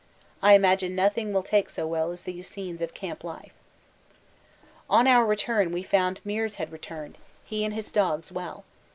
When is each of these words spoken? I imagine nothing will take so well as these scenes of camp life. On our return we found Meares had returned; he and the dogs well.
I 0.41 0.55
imagine 0.55 0.95
nothing 0.95 1.31
will 1.31 1.43
take 1.43 1.69
so 1.69 1.85
well 1.85 2.11
as 2.11 2.23
these 2.23 2.47
scenes 2.47 2.81
of 2.81 2.95
camp 2.95 3.23
life. 3.23 3.53
On 4.89 5.05
our 5.05 5.27
return 5.27 5.71
we 5.71 5.83
found 5.83 6.21
Meares 6.25 6.55
had 6.55 6.71
returned; 6.71 7.19
he 7.45 7.63
and 7.63 7.77
the 7.77 7.91
dogs 7.91 8.31
well. 8.31 8.63